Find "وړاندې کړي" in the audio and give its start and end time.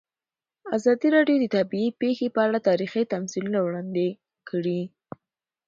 3.61-4.81